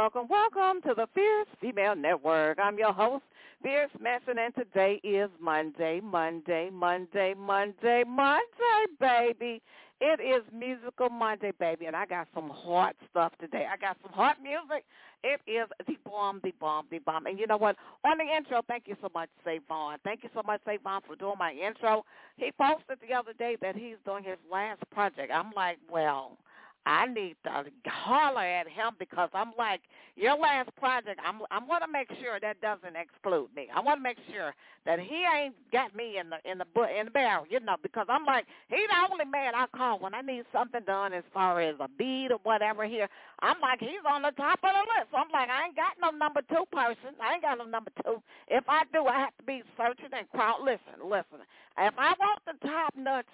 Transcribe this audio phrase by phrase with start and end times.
[0.00, 2.58] Welcome, welcome, to the Fierce Female Network.
[2.58, 3.22] I'm your host,
[3.62, 9.60] Fierce Manson, and today is Monday, Monday, Monday, Monday, Monday, baby.
[10.00, 13.66] It is Musical Monday, baby, and I got some hot stuff today.
[13.70, 14.86] I got some hot music.
[15.22, 17.26] It is the bomb, the bomb, the bomb.
[17.26, 17.76] And you know what?
[18.02, 19.98] On the intro, thank you so much, Savon.
[20.02, 22.06] Thank you so much, Savon, for doing my intro.
[22.38, 25.30] He posted the other day that he's doing his last project.
[25.30, 26.38] I'm like, well,
[26.86, 29.80] I need to holler at him because I'm like,
[30.16, 33.68] your last project, I'm I'm to make sure that doesn't exclude me.
[33.74, 36.66] I want to make sure that he ain't got me in the in the
[36.98, 40.14] in the barrel, you know, because I'm like, he's the only man I call when
[40.14, 43.08] I need something done as far as a beat or whatever here.
[43.40, 45.12] I'm like, he's on the top of the list.
[45.14, 47.16] I'm like, I ain't got no number two person.
[47.20, 48.22] I ain't got no number two.
[48.48, 50.60] If I do, I have to be searching and crowd.
[50.62, 51.44] Listen, listen.
[51.78, 53.28] If I want the top nuts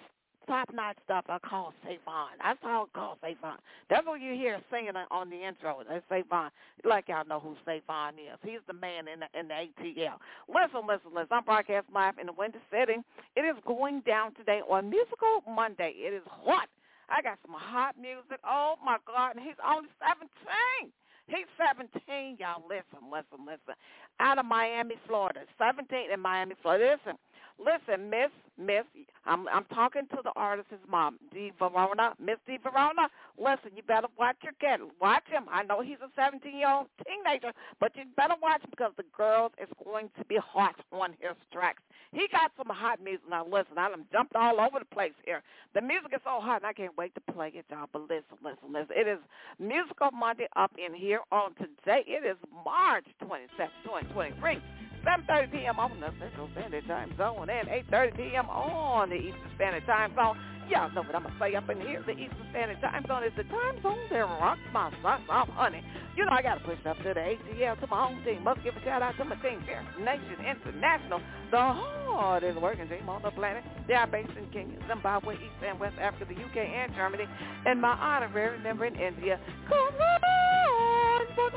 [0.47, 2.29] top-notch stuff I call Savon.
[2.41, 3.57] That's how I call Savon.
[3.89, 5.83] That's what you hear singing on the intro.
[5.87, 6.51] That's Savon.
[6.83, 8.39] Like y'all know who Savon is.
[8.43, 10.17] He's the man in the, in the ATL.
[10.47, 11.31] Listen, listen, listen.
[11.31, 13.03] I'm broadcast live in the winter setting.
[13.35, 15.93] It is going down today on Musical Monday.
[15.95, 16.69] It is hot.
[17.09, 18.39] I got some hot music.
[18.43, 19.35] Oh, my God.
[19.35, 20.91] And he's only 17.
[21.27, 22.63] He's 17, y'all.
[22.63, 23.75] Listen, listen, listen.
[24.19, 25.41] Out of Miami, Florida.
[25.59, 26.95] 17 in Miami, Florida.
[26.95, 27.19] Listen,
[27.59, 28.85] listen, Miss Miss,
[29.25, 33.07] I'm I'm talking to the artist's mom, De Varona, Miss De Varona.
[33.37, 34.83] Listen, you better watch your kid.
[34.99, 35.43] Watch him.
[35.51, 39.69] I know he's a 17-year-old teenager, but you better watch him because the girls is
[39.85, 41.83] going to be hot on his tracks.
[42.13, 43.29] He got some hot music.
[43.29, 45.43] Now listen, I done jumped all over the place here.
[45.75, 47.89] The music is so hot, and I can't wait to play it, y'all.
[47.93, 48.95] But listen, listen, listen.
[48.95, 49.19] It is
[49.59, 52.03] Musical Monday up in here on today.
[52.07, 54.86] It is March 27, 2023.
[55.07, 55.79] 7.30 p.m.
[55.79, 58.49] on the Central Standard Time Zone and 8.30 p.m.
[58.49, 60.35] on the Eastern Standard Time Zone.
[60.67, 62.03] Y'all know what I'm going to say up in here.
[62.03, 65.81] The Eastern Standard Time Zone is the time zone that rocks my socks off, honey.
[66.17, 68.43] You know I got to push up to the ATL, to my home team.
[68.43, 73.07] Must give a shout out to my team, Fierce Nation International, the hardest working team
[73.07, 73.63] on the planet.
[73.87, 77.23] They are based in Kenya, Zimbabwe, East and West Africa, the UK, and Germany.
[77.65, 79.39] And my honorary member in India.
[79.69, 81.53] Come on, but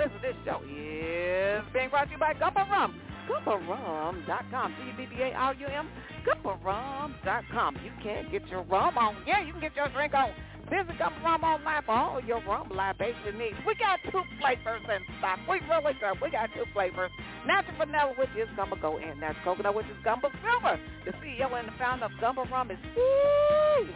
[0.00, 0.60] Listen, to this show
[1.66, 3.00] is being brought to you by Gumbo Rum.
[3.28, 4.74] GumboRum.com.
[4.76, 5.88] G-U-B-B-A-R-U-M.
[6.26, 7.76] GumboRum.com.
[7.84, 9.16] You can get your rum on.
[9.26, 10.30] Yeah, you can get your drink on
[10.70, 13.56] Visit Gumbo Rum online for all your rum libation needs.
[13.66, 15.38] We got two flavors in stock.
[15.48, 16.14] We really do.
[16.22, 17.10] We got two flavors.
[17.46, 20.78] Natural vanilla, which is Gumbo Gold, and natural coconut, which is Gumbo Silver.
[21.04, 22.78] The CEO and the founder of Gumbo Rum is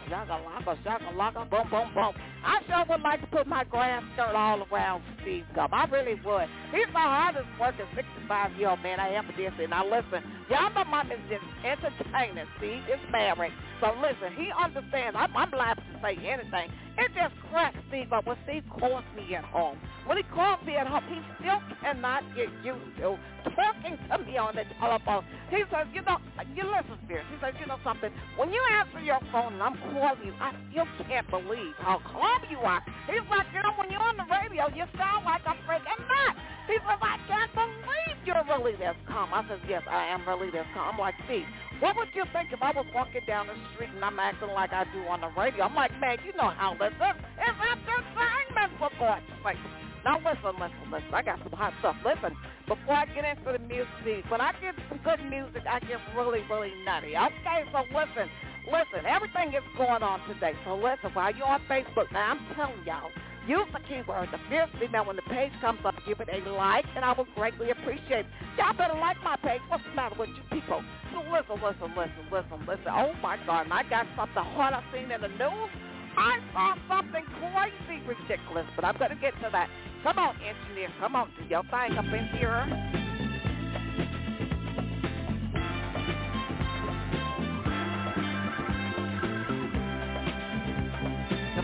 [0.09, 2.13] Shaka Laka, Shaka Laka, boom, boom, boom.
[2.43, 5.75] I sure would like to put my grass skirt all around Steve Gumbo.
[5.75, 6.47] I really would.
[6.71, 9.67] He's my hardest working 65-year-old man I ever did see.
[9.67, 12.45] Now listen, y'all know mom is just entertaining.
[12.57, 13.53] Steve is married.
[13.81, 15.15] So listen, he understands.
[15.19, 16.71] I'm, I'm liable to say anything.
[16.97, 19.77] It just cracks Steve up when Steve calls me at home.
[20.05, 23.17] When he calls me at home, he still cannot get used to
[23.55, 25.25] talking to me on the telephone.
[25.49, 26.17] He says, you know,
[26.55, 27.25] you listen, Spears.
[27.31, 28.11] He says, you know something?
[28.37, 32.41] When you answer your phone and I'm calling you, I still can't believe how calm
[32.49, 32.81] you are.
[33.07, 36.35] He's like, you know, when you're on the radio, you sound like a freaking nut.
[36.67, 39.33] He says, I can't believe you're really this calm.
[39.33, 40.93] I says, yes, I am really this calm.
[40.93, 41.45] I'm like, Steve,
[41.79, 44.73] what would you think if I was walking down the street and I'm acting like
[44.73, 45.65] I do on the radio?
[45.65, 47.15] I'm like, man, you know how this is.
[47.37, 49.61] It's entertainment, for God's sake.
[50.05, 51.13] Now listen, listen, listen.
[51.13, 51.97] I got some hot stuff.
[52.05, 52.37] Listen,
[52.67, 56.41] before I get into the music, when I get some good music, I get really,
[56.49, 57.17] really nutty.
[57.17, 58.29] Okay, so listen,
[58.69, 59.01] listen.
[59.05, 60.53] Everything is going on today.
[60.63, 63.09] So listen, while you're on Facebook, now I'm telling y'all,
[63.47, 65.05] Use the keyword, the fierce female.
[65.05, 68.31] When the page comes up, give it a like, and I will greatly appreciate it.
[68.57, 69.61] Y'all better like my page.
[69.67, 70.81] What's the matter with you people?
[71.13, 72.89] So listen, listen, listen, listen, listen.
[72.89, 73.67] Oh, my God.
[73.71, 75.69] I got something hot I seen in the news.
[76.17, 79.69] I saw something crazy ridiculous, but I'm going to get to that.
[80.03, 80.89] Come on, engineer.
[80.99, 81.29] Come on.
[81.37, 83.14] Do your thing up in here.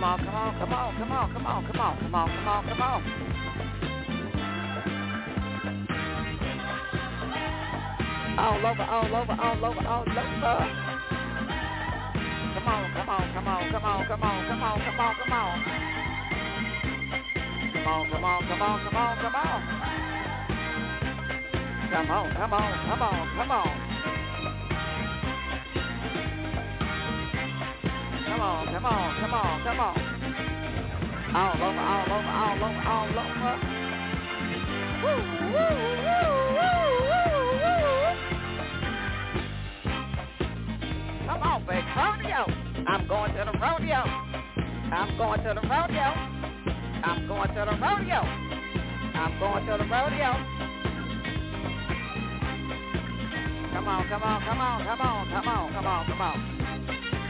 [0.02, 2.48] Come on, come on, come on, come on, come on, come on, come on, come
[2.48, 3.04] on, come on.
[8.40, 10.18] All over, all over, all over, all over.
[12.56, 15.34] Come on, come on, come on, come on, come on, come on, come on, come
[15.34, 15.62] on.
[17.72, 19.62] Come on, come on, come on, come on, come on.
[21.92, 23.91] Come on, come on, come on, come on.
[28.42, 29.94] Come on, come on, come on, come on.
[31.36, 33.54] All over, all over, all over, all over.
[35.04, 35.14] Woo,
[35.54, 35.70] woo,
[36.02, 36.26] woo,
[36.58, 36.82] woo,
[37.62, 37.78] woo,
[41.28, 42.42] Come on, big rodeo.
[42.88, 44.02] I'm going to the rodeo.
[44.90, 46.10] I'm going to the rodeo.
[47.04, 48.22] I'm going to the rodeo.
[49.22, 50.32] I'm going to the rodeo.
[53.72, 57.21] Come on, come on, come on, come on, come on, come on, come on.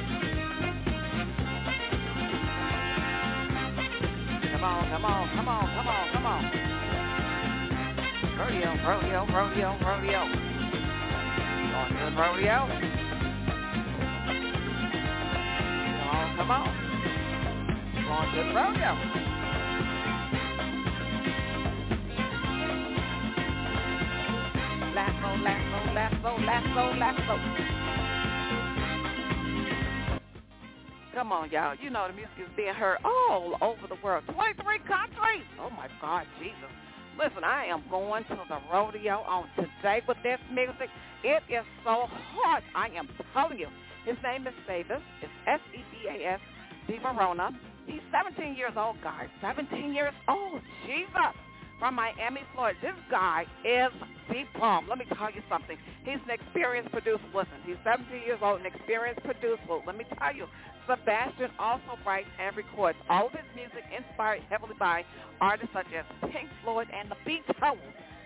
[4.62, 6.44] Come on, come on, come on, come on, come on.
[8.38, 10.22] Rodeo, rodeo, rodeo, rodeo.
[11.72, 12.70] Going to the rodeo.
[15.98, 16.70] Come on, come on.
[18.06, 18.94] Going to the rodeo.
[24.94, 27.71] lasso, lasso, lasso, lasso, lasso.
[31.22, 31.76] Come on, y'all.
[31.78, 34.24] You know the music is being heard all over the world.
[34.34, 34.58] 23
[34.90, 35.46] countries.
[35.62, 36.74] Oh, my God, Jesus.
[37.14, 40.90] Listen, I am going to the rodeo on today with this music.
[41.24, 42.64] It is so hot.
[42.74, 43.08] I am
[43.38, 43.68] telling you.
[44.04, 44.98] His name is Sebas.
[45.22, 46.40] It's S-E-B-A-S,
[46.88, 47.54] De Varona.
[47.86, 49.30] He's 17 years old, guys.
[49.42, 50.60] 17 years old.
[50.88, 51.38] Jesus
[51.78, 52.78] from Miami, Florida.
[52.82, 53.94] This guy is
[54.30, 54.90] the bomb.
[54.90, 55.78] Let me tell you something.
[56.06, 57.26] He's an experienced producer.
[57.34, 59.82] Listen, he's 17 years old, an experienced producer.
[59.86, 60.46] Let me tell you,
[60.92, 65.06] Sebastian also writes and records all of his music inspired heavily by
[65.40, 67.80] artists such as Pink Floyd and the Beatles.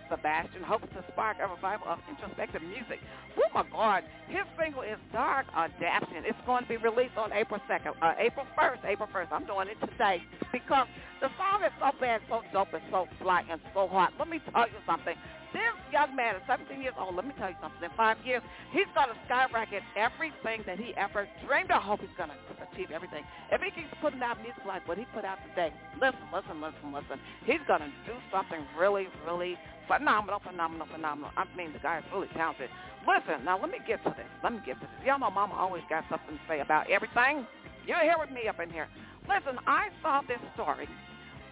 [0.10, 3.00] Sebastian hopes to spark a revival of introspective music.
[3.38, 6.26] Oh my God, his single is Dark Adaptation.
[6.26, 9.28] It's going to be released on April 2nd, uh, April 1st, April 1st.
[9.32, 10.88] I'm doing it today because
[11.22, 14.14] the song is so bad, so dope, and so fly, and so hot.
[14.18, 15.16] Let me tell you something.
[15.56, 17.16] This young man is 17 years old.
[17.16, 17.80] Let me tell you something.
[17.80, 18.44] In five years,
[18.76, 21.80] he's going to skyrocket everything that he ever dreamed of.
[21.80, 23.24] Hope he's going to achieve everything.
[23.56, 26.92] If he keeps putting out music like what he put out today, listen, listen, listen,
[26.92, 27.24] listen.
[27.48, 29.56] He's going to do something really, really
[29.88, 31.32] phenomenal, phenomenal, phenomenal.
[31.40, 32.68] I mean, the guy is really talented.
[33.08, 34.28] Listen, now let me get to this.
[34.44, 35.08] Let me get to this.
[35.08, 37.48] Y'all know Mama always got something to say about everything.
[37.88, 38.92] You're here with me up in here.
[39.24, 40.92] Listen, I saw this story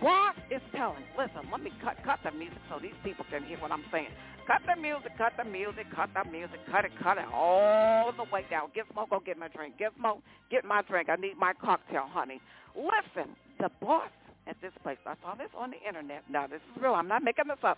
[0.03, 3.57] Boss is telling, listen, let me cut cut the music so these people can hear
[3.59, 4.11] what I'm saying.
[4.45, 8.25] Cut the music, cut the music, cut the music, cut it, cut it all the
[8.27, 8.67] way down.
[8.75, 9.75] Gizmo, go get my drink.
[9.79, 10.19] Gizmo,
[10.51, 11.07] get my drink.
[11.07, 12.41] I need my cocktail, honey.
[12.75, 14.09] Listen, the boss
[14.45, 16.23] at this place, I saw this on the internet.
[16.29, 16.95] Now, this is real.
[16.95, 17.77] I'm not making this up.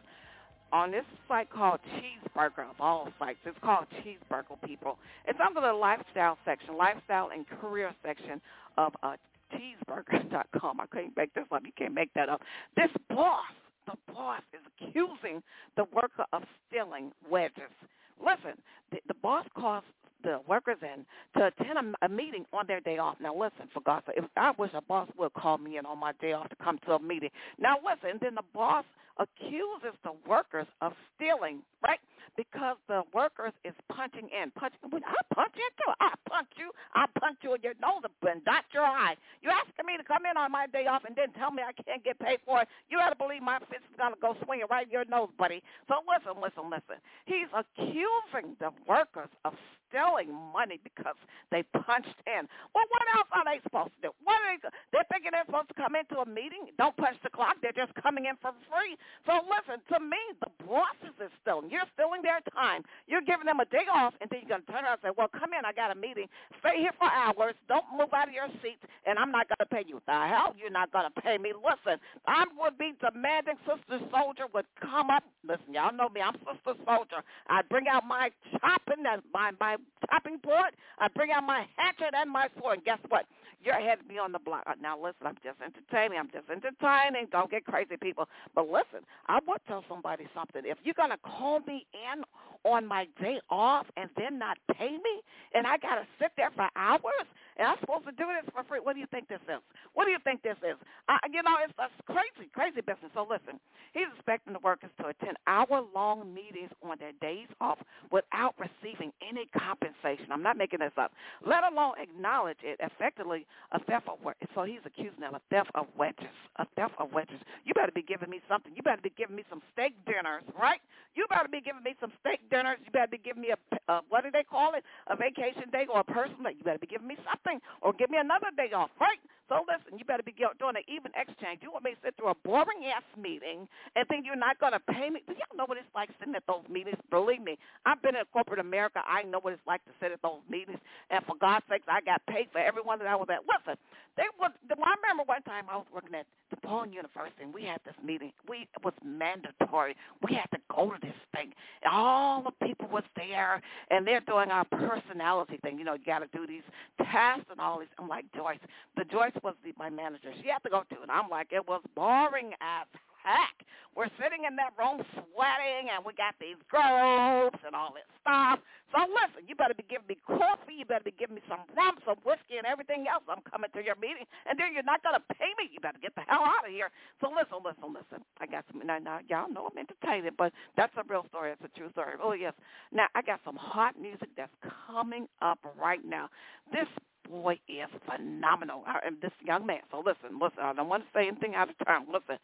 [0.74, 4.98] On this site called Cheezburger, of all sites, it's called Cheezburger, people.
[5.28, 8.42] It's under the lifestyle section, lifestyle and career section
[8.80, 9.14] of uh,
[9.56, 10.80] cheezburger.com.
[10.80, 11.64] I couldn't make this up.
[11.66, 12.42] You can't make that up.
[12.76, 13.44] This boss,
[13.86, 15.42] the boss is accusing
[15.76, 17.72] the worker of stealing wedges.
[18.20, 18.60] Listen,
[18.92, 19.84] the, the boss calls
[20.24, 21.06] the workers in
[21.40, 23.18] to attend a, a meeting on their day off.
[23.22, 26.00] Now listen, for God's sake, if I wish a boss would call me in on
[26.00, 27.30] my day off to come to a meeting.
[27.60, 28.86] Now listen, then the boss
[29.20, 32.00] accuses the workers of stealing, right?
[32.36, 34.52] Because the workers is punching in.
[34.52, 35.92] Punching, I punch you too.
[36.02, 36.72] I punch you.
[36.94, 39.16] I punch you in your nose and dot your eye.
[39.42, 41.76] You asking me to come in on my day off and then tell me I
[41.76, 42.68] can't get paid for it.
[42.90, 45.28] You got to believe my fist is going to go swinging right in your nose,
[45.38, 45.60] buddy.
[45.92, 47.04] So listen, listen, listen.
[47.28, 49.60] He's accusing the workers of
[49.92, 51.20] stealing money because
[51.52, 52.48] they punched in.
[52.72, 54.12] Well, what else are they supposed to do?
[54.24, 54.72] What are they?
[54.92, 56.72] They're thinking they're supposed to come into a meeting.
[56.80, 57.60] Don't punch the clock.
[57.62, 58.96] They're just coming in for free.
[59.28, 61.68] So listen, to me, the bosses are stealing.
[61.72, 62.88] You're stealing their time.
[63.08, 65.14] You're giving them a day off, and then you're going to turn around and say,
[65.16, 65.68] well, come in.
[65.68, 66.28] I got a meeting.
[66.60, 67.56] Stay here for hours.
[67.68, 70.02] Don't move out of your seats, and I'm not going to pay you.
[70.08, 70.56] The hell?
[70.58, 71.52] You're not going to pay me.
[71.54, 75.24] Listen, I would be demanding Sister Soldier would come up.
[75.44, 76.22] Listen, y'all know me.
[76.22, 77.24] I'm Sister Soldier.
[77.48, 79.78] I'd bring out my chopping, and my, my
[80.10, 80.74] chopping board.
[81.00, 82.78] I bring out my hatchet and my sword.
[82.78, 83.26] And guess what?
[83.64, 84.64] You're ahead of on the block.
[84.68, 86.20] Uh, now listen, I'm just entertaining.
[86.20, 87.28] I'm just entertaining.
[87.32, 88.30] Don't get crazy, people.
[88.54, 90.62] But listen, I to tell somebody something.
[90.66, 92.24] If you're gonna call me in
[92.64, 95.22] on my day off and then not pay me,
[95.56, 98.80] and I gotta sit there for hours, and I'm supposed to do this for free.
[98.80, 99.62] What do you think this is?
[99.94, 100.76] What do you think this is?
[101.08, 103.12] Uh, you know, it's, it's crazy, crazy business.
[103.14, 103.60] So listen,
[103.94, 107.80] he's expecting the workers to attend hour-long meetings on their days off
[108.12, 110.32] without receiving any compensation.
[110.32, 111.14] I'm not making this up.
[111.46, 114.36] Let alone acknowledge it effectively a theft of work.
[114.54, 117.40] so he's accusing them of theft of wedges, a theft of wedges.
[117.64, 118.74] You better be giving me something.
[118.76, 120.82] You better be giving me some steak dinners, right?
[121.16, 122.78] You better be giving me some steak dinners.
[122.84, 123.58] You better be giving me a
[123.88, 124.84] uh, what do they call it?
[125.08, 126.56] A vacation day or a personal day.
[126.58, 127.45] You better be giving me something
[127.82, 129.20] or give me another day off, right?
[129.48, 131.60] So listen, you better be doing an even exchange.
[131.62, 134.74] You want me to sit through a boring ass meeting and think you're not going
[134.74, 135.22] to pay me?
[135.28, 136.98] Do y'all know what it's like sitting at those meetings?
[137.12, 139.02] Believe me, I've been in corporate America.
[139.06, 140.80] I know what it's like to sit at those meetings.
[141.10, 143.46] And for God's sakes, I got paid for every one that I was at.
[143.46, 143.78] Listen,
[144.18, 144.52] they would.
[144.72, 148.32] I remember one time I was working at DePaul University, and we had this meeting.
[148.48, 149.96] We it was mandatory.
[150.28, 151.54] We had to go to this thing.
[151.90, 153.62] All the people was there,
[153.92, 155.78] and they're doing our personality thing.
[155.78, 156.64] You know, you got to do these
[157.12, 157.90] tests and all these.
[158.00, 158.60] I'm like Joyce.
[158.96, 160.32] The Joyce was the, my manager.
[160.42, 161.10] She had to go to it.
[161.10, 162.88] I'm like, it was boring as
[163.26, 163.66] heck.
[163.98, 168.60] We're sitting in that room sweating, and we got these groups and all this stuff.
[168.92, 170.78] So listen, you better be giving me coffee.
[170.78, 173.24] You better be giving me some rum, some whiskey, and everything else.
[173.26, 175.72] I'm coming to your meeting, and then you're not going to pay me.
[175.72, 176.92] You better get the hell out of here.
[177.24, 178.20] So listen, listen, listen.
[178.44, 178.84] I got some.
[178.84, 181.56] Now, now y'all know I'm entertaining, but that's a real story.
[181.56, 182.20] It's a true story.
[182.22, 182.54] Oh yes.
[182.92, 184.54] Now I got some hot music that's
[184.86, 186.28] coming up right now.
[186.72, 186.88] This
[187.30, 188.84] boy is phenomenal.
[189.06, 189.80] And this young man.
[189.92, 190.60] So listen, listen.
[190.62, 192.06] I don't want to say anything out of turn.
[192.12, 192.38] Listen.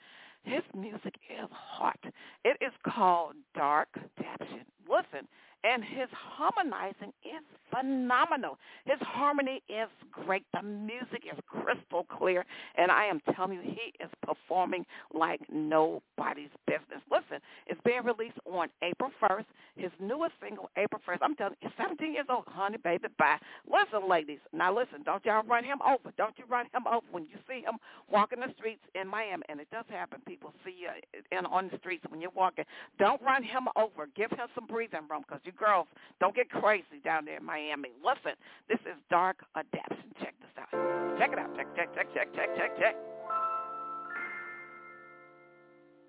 [0.44, 2.00] His music is hot.
[2.44, 4.66] It is called Dark Adaption.
[4.90, 5.28] Listen,
[5.64, 8.58] and his harmonizing is phenomenal.
[8.86, 10.44] His harmony is great.
[10.54, 12.46] The music is crystal clear,
[12.78, 17.02] and I am telling you, he is performing like nobody's business.
[17.10, 19.46] Listen, it's being released on April 1st.
[19.76, 21.20] His newest single, April 1st.
[21.22, 23.38] I'm telling you, 17 years old, honey, baby, bye.
[23.66, 24.40] Listen, ladies.
[24.54, 26.12] Now listen, don't y'all run him over.
[26.18, 27.78] Don't you run him over when you see him
[28.12, 30.22] walking the streets in Miami, and it does happen.
[30.28, 30.90] People see you
[31.38, 32.66] in, on the streets when you're walking.
[33.00, 34.08] Don't run him over.
[34.16, 35.88] Give him some breathing room because you girls
[36.20, 37.90] don't get crazy down there in Miami.
[38.04, 38.38] Listen,
[38.70, 40.14] this is Dark Adaption.
[40.20, 41.18] Check this out.
[41.18, 41.56] Check it out.
[41.56, 42.96] Check, check, check, check, check, check, check.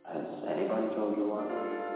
[0.04, 1.91] Has anybody told you what?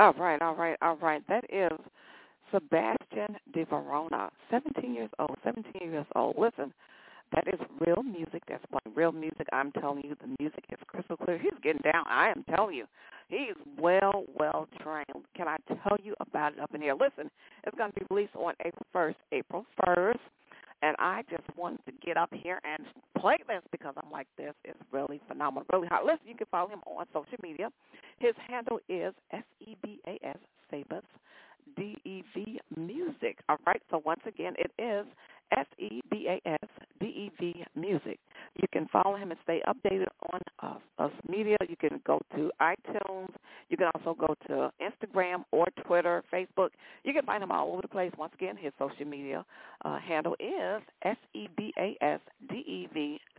[0.00, 1.22] All right, all right, all right.
[1.28, 1.78] That is
[2.50, 6.36] Sebastian De Varona, 17 years old, 17 years old.
[6.38, 6.72] Listen,
[7.34, 8.42] that is real music.
[8.48, 9.46] That's playing real music.
[9.52, 11.36] I'm telling you, the music is crystal clear.
[11.36, 12.04] He's getting down.
[12.08, 12.86] I am telling you,
[13.28, 15.26] he's well, well trained.
[15.36, 16.94] Can I tell you about it up in here?
[16.94, 17.30] Listen,
[17.64, 19.16] it's going to be released on April 1st.
[19.32, 20.18] April 1st.
[20.82, 22.86] And I just wanted to get up here and
[23.18, 26.04] play this because I'm like, this is really phenomenal, really hot.
[26.04, 27.70] Listen, you can follow him on social media.
[28.18, 30.38] His handle is S-E-B-A-S,
[30.72, 31.02] Sebas,
[31.76, 33.38] D-E-V Music.
[33.48, 35.06] All right, so once again, it is
[35.56, 35.94] S-E-B-A-S-D-E-V
[37.76, 38.18] Music.
[38.56, 41.56] You can follow him and stay updated on uh, us media.
[41.68, 43.30] You can go to iTunes.
[43.68, 46.70] You can also go to Instagram or Twitter, Facebook.
[47.04, 48.12] You can find him all over the place.
[48.18, 49.44] Once again, his social media
[49.84, 51.50] uh, handle is S-E-B-A-S-D-E-V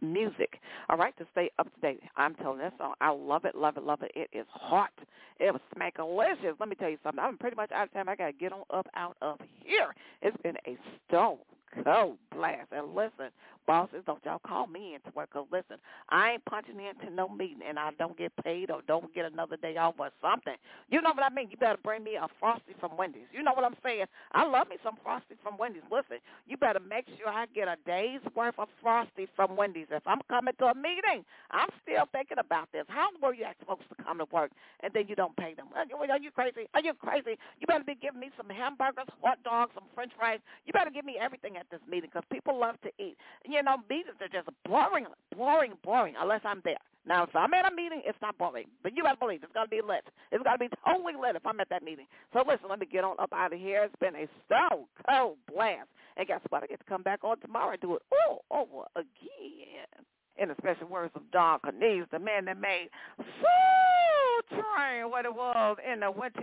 [0.01, 0.60] Music.
[0.89, 2.01] All right, to stay up to date.
[2.15, 2.93] I'm telling this song.
[3.01, 4.12] I love it, love it, love it.
[4.15, 4.91] It is hot.
[5.39, 6.60] It was smackalicious.
[6.60, 7.24] Let me tell you something.
[7.24, 8.10] I'm pretty much out of time.
[8.10, 9.93] I got to get on up out of here.
[10.22, 10.77] It's been a
[11.08, 11.38] stone
[11.84, 12.67] cold blast.
[12.72, 13.29] And listen,
[13.67, 15.31] bosses, don't y'all call me into work.
[15.31, 15.77] Cause listen,
[16.09, 19.57] I ain't punching into no meeting and I don't get paid or don't get another
[19.57, 20.55] day off or something.
[20.89, 21.49] You know what I mean?
[21.51, 23.27] You better bring me a frosty from Wendy's.
[23.31, 24.05] You know what I'm saying?
[24.33, 25.83] I love me some frosty from Wendy's.
[25.91, 29.87] Listen, you better make sure I get a day's worth of frosty from Wendy's.
[29.91, 32.85] If I'm coming to a meeting, I'm still thinking about this.
[32.87, 34.51] How were you supposed to come to work
[34.81, 35.67] and then you don't pay them?
[35.75, 35.85] Are
[36.19, 36.67] you crazy?
[36.73, 37.37] Are you crazy?
[37.59, 40.39] You better be giving me some hamburgers, hot dogs, some French fries.
[40.65, 43.17] You better give me everything at this meeting because people love to eat.
[43.51, 46.77] You know, meetings are just boring, boring, boring unless I'm there.
[47.05, 48.68] Now, if I'm at a meeting, it's not boring.
[48.81, 50.05] But you got to believe it's going to be lit.
[50.31, 52.05] It's going to be totally lit if I'm at that meeting.
[52.31, 53.83] So listen, let me get on up out of here.
[53.83, 55.90] It's been a so cold blast.
[56.16, 56.64] And guess what?
[56.64, 60.05] I get to come back on tomorrow and do it all over again.
[60.37, 65.33] In the special words of Don Cornelius, the man that made Soul Train what it
[65.33, 66.42] was in the winter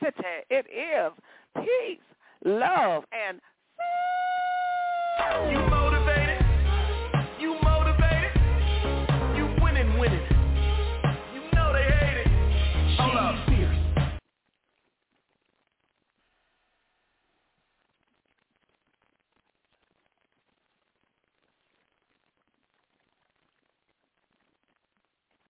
[0.00, 0.22] city.
[0.50, 1.12] It is
[1.56, 1.98] peace,
[2.44, 3.40] love, and
[5.50, 5.71] you